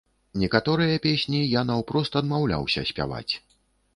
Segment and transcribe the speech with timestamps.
[0.43, 3.33] Некаторыя песні я наўпрост адмаўляўся спяваць.